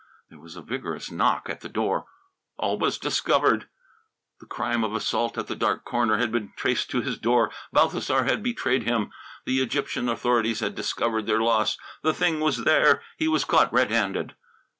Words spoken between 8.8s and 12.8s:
him. The Egyptian authorities had discovered their loss. The thing was